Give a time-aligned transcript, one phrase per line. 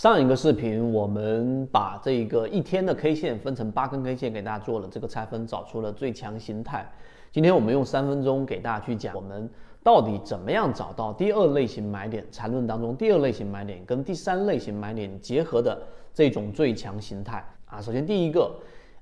[0.00, 6.90] 上一个视频我们把这个一天的 K 线分成八根 K 线给大家做了这个拆分，找出了最强形态。
[7.30, 9.46] 今天我们用三分钟给大家去讲，我们
[9.82, 12.26] 到底怎么样找到第二类型买点？
[12.32, 15.78] 缠论当中第二类型买点跟第三类型买点结合的
[16.14, 17.78] 这种最强形态啊。
[17.78, 18.50] 首先第一个，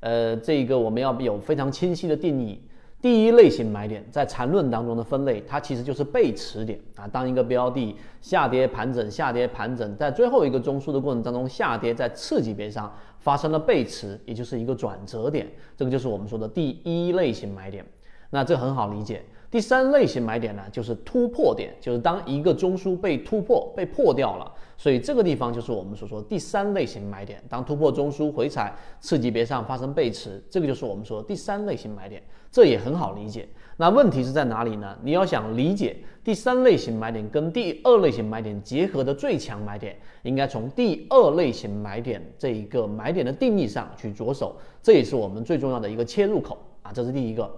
[0.01, 2.61] 呃，这个我们要有非常清晰的定义。
[3.01, 7.07] 第一类型买点在缠论当中的分类，它其实就是背驰点啊。
[7.07, 17.87] 当一个标的下跌盘整、下跌盘整，在最后一个中枢的过程当中下跌，在次级别上发生了背驰，也就是一个转折点，这个就是我们说的第一类型买点。
[18.30, 19.25] 那这很好理解。
[19.51, 27.43] 第三类型买点呢，就是突破点，就是当一个中枢被突破、被破掉了，所以这个地方就是我们所说第三类型买点。
[27.48, 33.48] 当突破中枢回踩次级别上发生背驰，这个就是我们说第三类型买点，这也很好理解。
[33.79, 34.98] 那问题是在哪里呢？
[35.03, 46.92] 你要想理解第三类型买点跟第二类型买点结合的最强买点，应该从第二类型买点这一个买点的定义上去着手，这也是我们最重要的一个切入口啊。
[46.92, 47.50] 这是第一个，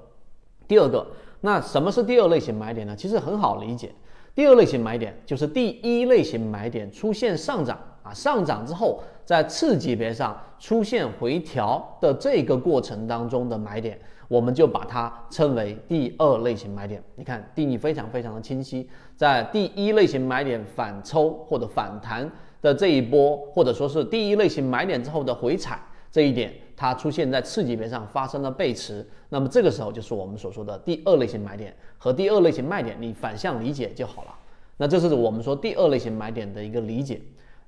[0.70, 1.04] 第二个。
[1.40, 2.94] 那什么是第二类型买点呢？
[2.94, 3.90] 其实很好理解，
[4.34, 13.98] 第二类型买点就是第一类型买点出现上涨啊，上涨之后在次级别上出现回调的这个过程当中的买点，
[14.28, 17.02] 我们就把它称为第二类型买点。
[17.16, 22.30] 你看定义非常非常的清晰，在第一类型买点反抽或者反弹
[22.62, 25.80] 的这一波，或者说是第一类型买点之后的回踩。
[26.12, 34.34] 这一点它出现在次级别上发生了背驰，那么这个时候就是我们所说的第二类型买点和第二类型卖点，你反向理解就好了。
[34.78, 37.20] 那这是我们说第二类型买点的一个理解。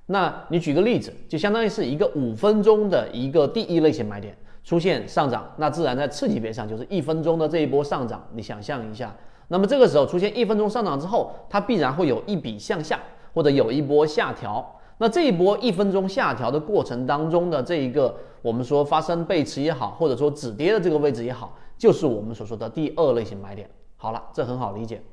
[0.07, 8.27] 那你举个例子，就相当于是一个五分钟的一个第一类型买点出现上涨，那自然在次级别上就是一分钟的这一波上涨。
[8.33, 9.15] 你想象一下，
[9.47, 12.99] 那么这个时候出现一分钟上涨之后，它必然会有一笔向下，
[13.31, 14.75] 或者有一波下调。
[15.03, 23.69] 那这一波一分钟下调的过程当中的这一个，我们说发生背驰也好，或者说止跌的这个位置也好，就是我们所说的第二类型买点。
[23.97, 25.03] 好了，这很好理解。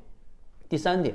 [0.69, 1.13] 第三点，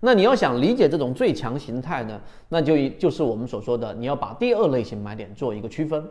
[0.00, 6.04] 那你要想理解这种最强形态呢，那就就是我们所说的，你要把第二类型买点做一个区分。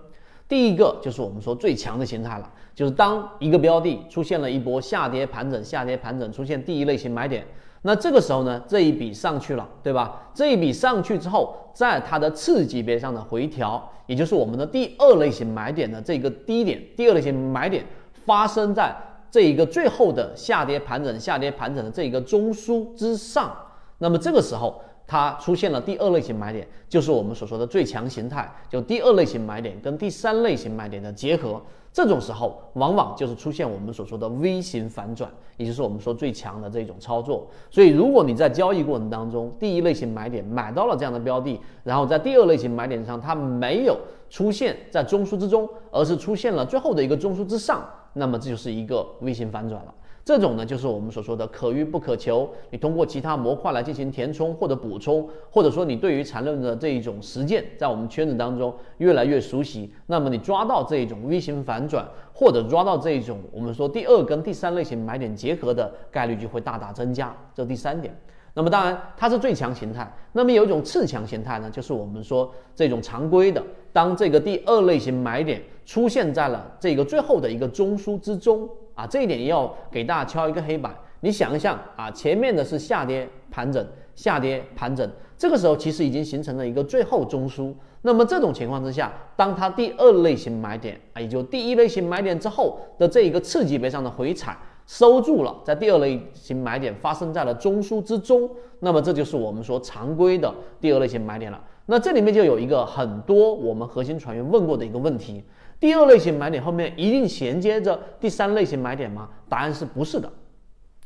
[0.48, 7.46] 第一个就是我们说最强的形态了，就是当一个标的出现了一波下跌盘整，下跌盘整出现第一类型买点。
[7.88, 10.24] 那这个时候呢，这一笔上去了，对吧？
[10.34, 17.86] 这一笔上去之后，在它的次级别上的回调，也就是我们的第二类型买点的这个低点，第二类型买点
[18.26, 18.92] 发生在
[19.30, 23.56] 这一个最后的下跌盘整、下跌盘整的这一个中枢之上，
[24.00, 24.82] 那么这个时候。
[25.08, 31.62] 它出现了第二类型买点，就是我们所说的最强形态，就第二类型买点跟第三类型买点的结合。
[31.94, 37.48] 这种时候，往往就是出现我们所说的 V 型反转，也就是我们说最强的这种操作。
[37.72, 43.98] 所以，如果你在交易过程当中，第一类型买点买到了这样的标的，然后在第二类型买点上它没有
[44.30, 49.94] 出现在中枢之中，而是出现了最后的一个中枢之上，那么这就是一个 V 型反转了。
[50.26, 52.50] 这种呢，就是我们所说的可遇不可求。
[52.72, 62.04] 你通过其他模块来进行填充或者补充，或者说你对于缠论的这一种实践，在我们圈子当中越来越熟悉，那么你抓到这一种 V 型反转，
[62.34, 67.32] 或者抓到这一种我们说第二跟第三类型买点结合的概率就会大大增加。
[67.54, 68.12] 这第三点。
[68.56, 70.12] 那么当然它是最强形态。
[70.34, 73.62] 那么有一种次强形态呢，就是我们说这种常规的，
[73.94, 78.68] 当这个第二类型买点出现在了这个最后的一个中枢之中。
[78.96, 80.96] 啊，这一点要给大家敲一个黑板。
[81.20, 83.86] 你想一想啊，前面的是下跌盘整，
[84.16, 87.74] 下跌盘整，这个时候其实已经形成了一个最后中枢。
[88.04, 101.60] 那么这种情况之下，当它第二类型买点啊，也就第一类型买点之后的这一个次级别上的回踩收住了，在第二类型买点发生在了中枢之中，那么这就是我们说常规的第二类型买点了。
[101.88, 105.44] 那这里面就有一个很多我们核心船员问过的一个问题。
[105.80, 109.30] 第二类型买点后面一定衔接着第三类型买点吗？
[109.50, 110.28] 答案是不是的。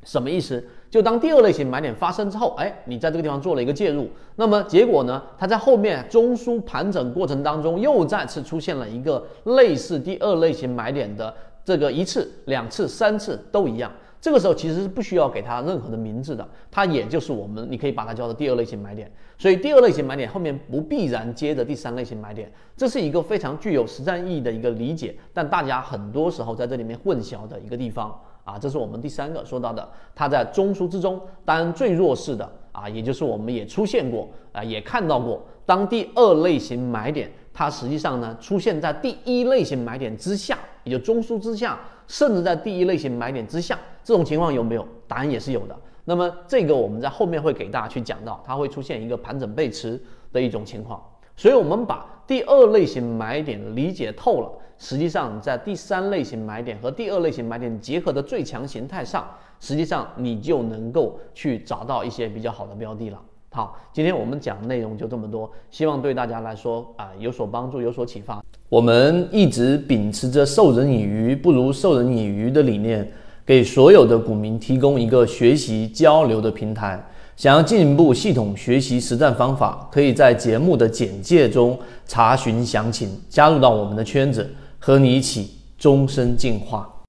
[0.03, 0.63] 什么意思？
[0.89, 4.07] 就当第二类型买点发生之后，哎，你在这个地方做了一个介入，
[4.37, 5.21] 那么结果呢？
[5.37, 11.35] 它在后面中枢盘整过程当中又再次出现了一个类似第二类型买点的
[11.69, 13.91] 这个一次、两次、三次都一样。
[14.19, 19.09] 这个时候其实是不需要给它任何的名字的，它也就是我们，你可以把它叫做第二类型买点。
[19.37, 41.77] 所以第二类型买点后面不必然接着第三类型买点，这是一个非常具有实战意义的一个理解，但大家很多时候在这里面混淆的一个地方啊，这是我们第三个说到的，它在中枢之中，当然最弱势的啊，也就是我们也出现过啊，也看到过，当第二类型买点它实际上呢出现在第一类型买点之下，也就中枢之下。
[42.07, 44.87] 甚至在第一类型买点之下，这种情况有没有？
[45.09, 45.77] 答案也是有的。
[46.05, 50.01] 那么这个我们在后面会给大家去讲到，它会出现一个盘整背驰
[50.31, 51.03] 的一种情况。
[51.35, 59.29] 所以，我们把第二类型买点理解透了，实际上在第三类型买点和第二类型买点结合的最强形态上，
[59.59, 63.21] 实际上你就能够去找到一些比较好的标的了。
[63.51, 68.43] 好，今天我们讲的内容就这么多，希望对大家来说啊有所帮助，有所启发。
[68.69, 73.11] 我们一直秉持着授人以鱼不如授人以渔的理念，
[73.43, 77.03] 给所有的股民提供一个学习交流的平台。
[77.35, 84.47] 想要进一步系统学习实战方法，可以在节目的简介中查询详情，加入到我们的圈子，
[84.77, 86.93] 和你一起终身进化。